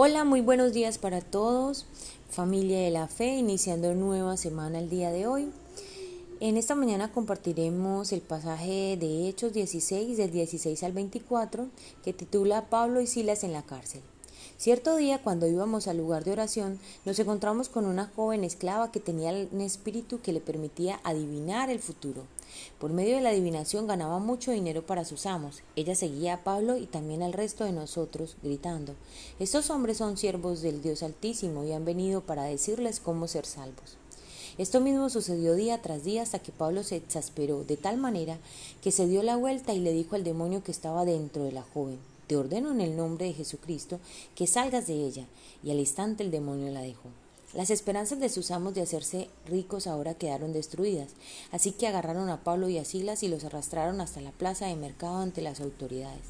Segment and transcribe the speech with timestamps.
[0.00, 1.84] Hola, muy buenos días para todos,
[2.30, 5.50] familia de la fe, iniciando nueva semana el día de hoy.
[6.38, 11.66] En esta mañana compartiremos el pasaje de Hechos 16, del 16 al 24,
[12.04, 14.02] que titula Pablo y Silas en la cárcel.
[14.56, 18.98] Cierto día, cuando íbamos al lugar de oración, nos encontramos con una joven esclava que
[18.98, 22.24] tenía un espíritu que le permitía adivinar el futuro.
[22.80, 25.62] Por medio de la adivinación ganaba mucho dinero para sus amos.
[25.76, 28.94] Ella seguía a Pablo y también al resto de nosotros, gritando
[29.38, 33.96] Estos hombres son siervos del Dios Altísimo y han venido para decirles cómo ser salvos.
[34.56, 38.38] Esto mismo sucedió día tras día hasta que Pablo se exasperó de tal manera
[38.82, 41.62] que se dio la vuelta y le dijo al demonio que estaba dentro de la
[41.62, 43.98] joven Te ordeno en el nombre de Jesucristo
[44.34, 45.26] que salgas de ella.
[45.64, 47.08] Y al instante el demonio la dejó.
[47.54, 51.12] Las esperanzas de sus amos de hacerse ricos ahora quedaron destruidas,
[51.50, 54.76] así que agarraron a Pablo y a Silas y los arrastraron hasta la plaza de
[54.76, 56.20] mercado ante las autoridades.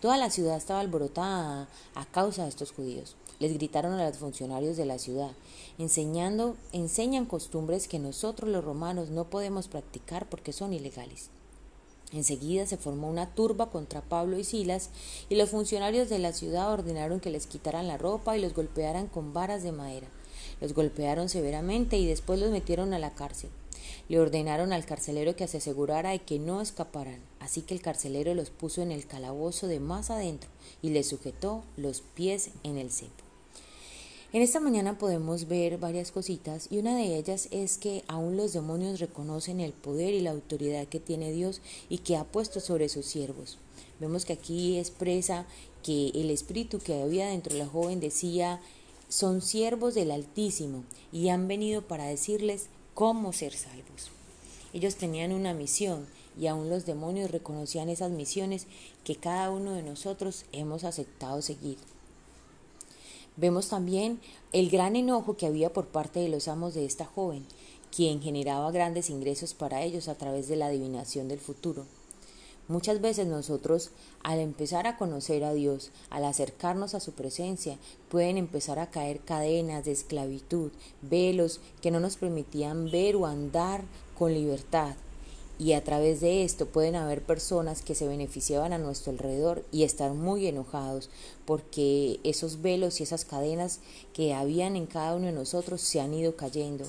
[0.00, 3.14] Toda la ciudad estaba alborotada a causa de estos judíos.
[3.38, 5.32] Les gritaron a los funcionarios de la ciudad,
[5.76, 11.28] enseñando, enseñan costumbres que nosotros los romanos no podemos practicar porque son ilegales.
[12.12, 14.90] Enseguida se formó una turba contra Pablo y Silas,
[15.28, 19.08] y los funcionarios de la ciudad ordenaron que les quitaran la ropa y los golpearan
[19.08, 20.08] con varas de madera.
[20.60, 23.50] Los golpearon severamente y después los metieron a la cárcel.
[24.08, 28.34] Le ordenaron al carcelero que se asegurara de que no escaparan, así que el carcelero
[28.34, 30.50] los puso en el calabozo de más adentro
[30.82, 33.23] y les sujetó los pies en el cepo.
[34.34, 38.52] En esta mañana podemos ver varias cositas y una de ellas es que aún los
[38.52, 42.88] demonios reconocen el poder y la autoridad que tiene Dios y que ha puesto sobre
[42.88, 43.58] sus siervos.
[44.00, 45.46] Vemos que aquí expresa
[45.84, 48.60] que el espíritu que había dentro de la joven decía
[49.08, 50.82] son siervos del Altísimo
[51.12, 54.10] y han venido para decirles cómo ser salvos.
[54.72, 58.66] Ellos tenían una misión y aún los demonios reconocían esas misiones
[59.04, 61.78] que cada uno de nosotros hemos aceptado seguir.
[63.36, 64.20] Vemos también
[64.52, 67.44] el gran enojo que había por parte de los amos de esta joven,
[67.94, 71.84] quien generaba grandes ingresos para ellos a través de la adivinación del futuro.
[72.66, 73.90] Muchas veces nosotros,
[74.22, 77.76] al empezar a conocer a Dios, al acercarnos a su presencia,
[78.08, 80.70] pueden empezar a caer cadenas de esclavitud,
[81.02, 83.82] velos que no nos permitían ver o andar
[84.16, 84.94] con libertad.
[85.56, 89.84] Y a través de esto pueden haber personas que se beneficiaban a nuestro alrededor y
[89.84, 91.10] estar muy enojados
[91.46, 93.78] porque esos velos y esas cadenas
[94.12, 96.84] que habían en cada uno de nosotros se han ido cayendo.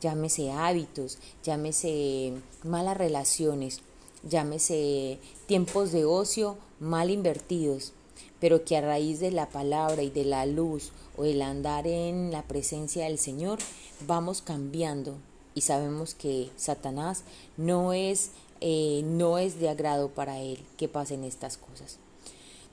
[0.00, 2.32] Llámese hábitos, llámese
[2.64, 3.82] malas relaciones,
[4.28, 7.92] llámese tiempos de ocio mal invertidos,
[8.40, 12.32] pero que a raíz de la palabra y de la luz o el andar en
[12.32, 13.58] la presencia del Señor
[14.06, 15.16] vamos cambiando
[15.54, 17.22] y sabemos que Satanás
[17.56, 21.96] no es, eh, no es de agrado para él que pasen estas cosas.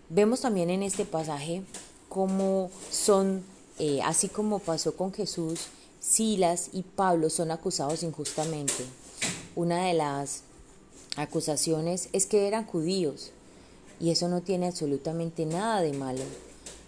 [0.10, 1.64] Vemos también en este pasaje
[2.10, 3.44] cómo son,
[3.80, 5.68] eh, así como pasó con Jesús,
[6.00, 8.86] Silas y Pablo son acusados injustamente.
[9.56, 10.44] Una de las
[11.16, 13.32] acusaciones es que eran judíos
[14.00, 16.22] y eso no tiene absolutamente nada de malo.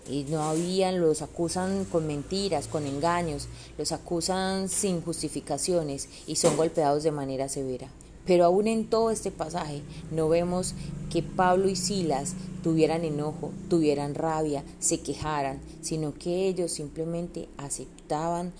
[0.09, 3.47] Y no habían, los acusan con mentiras, con engaños,
[3.77, 7.89] los acusan sin justificaciones y son golpeados de manera severa.
[8.25, 9.81] Pero aún en todo este pasaje
[10.11, 10.75] no vemos
[11.09, 18.51] que Pablo y Silas tuvieran enojo, tuvieran rabia, se quejaran, sino que ellos simplemente aceptaban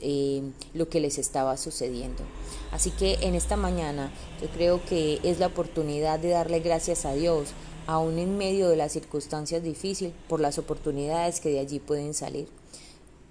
[0.00, 2.22] eh, lo que les estaba sucediendo.
[2.70, 7.12] Así que en esta mañana yo creo que es la oportunidad de darle gracias a
[7.12, 7.48] Dios,
[7.90, 12.46] aún en medio de las circunstancias difíciles, por las oportunidades que de allí pueden salir.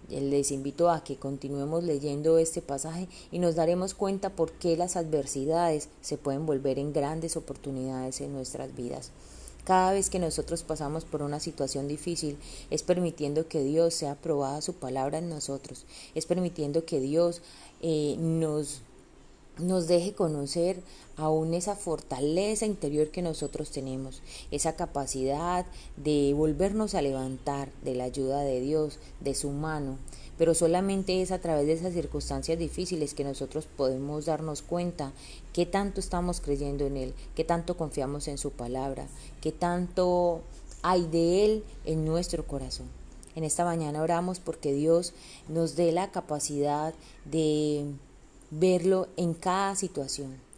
[0.09, 4.97] Les invito a que continuemos leyendo este pasaje y nos daremos cuenta por qué las
[4.97, 9.11] adversidades se pueden volver en grandes oportunidades en nuestras vidas.
[9.63, 12.37] Cada vez que nosotros pasamos por una situación difícil,
[12.69, 17.41] es permitiendo que Dios sea probada su palabra en nosotros, es permitiendo que Dios
[17.81, 18.81] eh, nos
[19.59, 20.81] nos deje conocer
[21.17, 24.21] aún esa fortaleza interior que nosotros tenemos,
[24.51, 25.65] esa capacidad
[25.97, 29.97] de volvernos a levantar de la ayuda de Dios, de su mano.
[30.37, 35.11] Pero solamente es a través de esas circunstancias difíciles que nosotros podemos darnos cuenta
[35.51, 39.07] qué tanto estamos creyendo en Él, qué tanto confiamos en su palabra,
[39.41, 40.41] qué tanto
[40.81, 42.87] hay de Él en nuestro corazón.
[43.35, 45.13] En esta mañana oramos porque Dios
[45.49, 46.93] nos dé la capacidad
[47.25, 47.85] de
[48.51, 50.48] verlo en cada situación.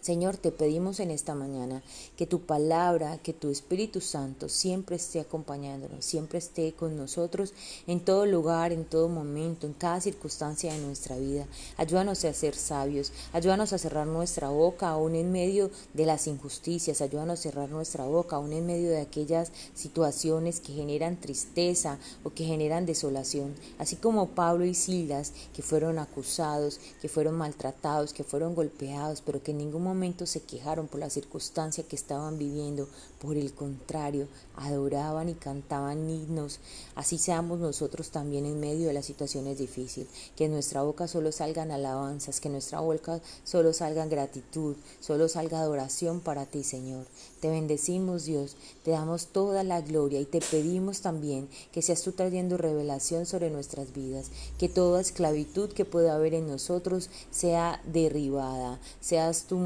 [0.00, 1.82] Señor, te pedimos en esta mañana
[2.16, 7.52] que tu palabra, que tu Espíritu Santo siempre esté acompañándonos, siempre esté con nosotros
[7.86, 11.46] en todo lugar, en todo momento, en cada circunstancia de nuestra vida.
[11.76, 17.02] Ayúdanos a ser sabios, ayúdanos a cerrar nuestra boca aún en medio de las injusticias,
[17.02, 22.30] ayúdanos a cerrar nuestra boca aún en medio de aquellas situaciones que generan tristeza o
[22.30, 23.54] que generan desolación.
[23.78, 29.42] Así como Pablo y Silas, que fueron acusados, que fueron maltratados, que fueron golpeados, pero
[29.42, 29.89] que en ningún momento
[30.26, 32.88] se quejaron por la circunstancia que estaban viviendo,
[33.20, 36.60] por el contrario, adoraban y cantaban himnos.
[36.94, 41.32] Así seamos nosotros también en medio de las situaciones difíciles, que en nuestra boca solo
[41.32, 47.06] salgan alabanzas, que en nuestra boca solo salgan gratitud, solo salga adoración para ti, Señor.
[47.40, 52.12] Te bendecimos, Dios, te damos toda la gloria y te pedimos también que seas tú
[52.12, 58.78] trayendo revelación sobre nuestras vidas, que toda esclavitud que pueda haber en nosotros sea derribada,
[59.00, 59.56] seas tú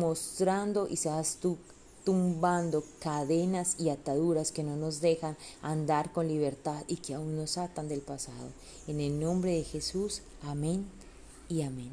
[0.90, 1.56] y seas tú
[2.04, 7.56] tumbando cadenas y ataduras que no nos dejan andar con libertad y que aún nos
[7.56, 8.50] atan del pasado.
[8.86, 10.86] En el nombre de Jesús, amén
[11.48, 11.90] y amén.